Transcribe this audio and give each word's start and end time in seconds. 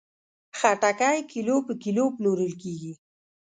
خټکی 0.59 1.17
کیلو 1.31 1.55
په 1.67 1.73
کیلو 1.83 2.03
پلورل 2.15 2.53
کېږي. 2.61 2.93